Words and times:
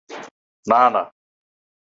না, 0.65 0.89
না! 0.89 1.03